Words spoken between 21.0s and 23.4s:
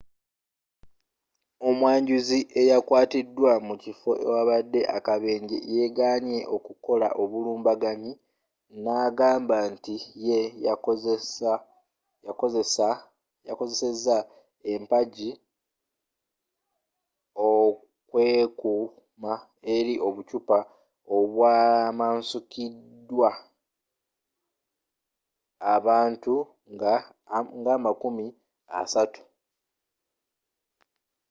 obwamukasukiddwa